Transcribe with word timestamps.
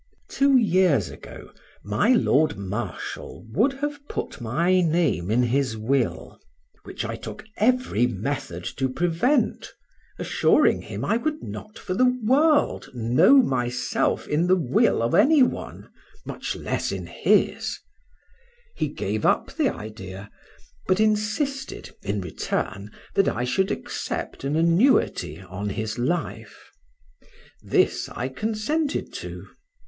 Two 0.29 0.57
years 0.57 1.11
ago, 1.11 1.51
My 1.83 2.11
Lord 2.11 2.57
Marshal 2.57 3.45
would 3.51 3.73
have 3.85 3.99
put 4.07 4.41
my 4.41 4.81
name 4.81 5.29
in 5.29 5.43
his 5.43 5.77
will, 5.77 6.39
which 6.85 7.05
I 7.05 7.15
took 7.15 7.43
every 7.57 8.07
method 8.07 8.63
to 8.77 8.89
prevent, 8.89 9.71
assuring 10.17 10.81
him 10.81 11.05
I 11.05 11.17
would 11.17 11.43
not 11.43 11.77
for 11.77 11.93
the 11.93 12.17
world 12.23 12.89
know 12.95 13.43
myself 13.43 14.27
in 14.27 14.47
the 14.47 14.55
will 14.55 15.03
of 15.03 15.13
any 15.13 15.43
one, 15.43 15.91
much 16.25 16.55
less 16.55 16.91
in 16.91 17.05
his; 17.05 17.77
he 18.75 18.87
gave 18.87 19.23
up 19.23 19.53
the 19.55 19.69
idea; 19.69 20.31
but 20.87 20.99
insisted 20.99 21.91
in 22.01 22.21
return, 22.21 22.89
that 23.13 23.27
I 23.27 23.43
should 23.43 23.69
accept 23.69 24.43
an 24.43 24.55
annuity 24.55 25.41
on 25.41 25.69
his 25.69 25.99
life; 25.99 26.71
this 27.61 28.09
I 28.09 28.29
consented 28.29 29.13
to. 29.21 29.45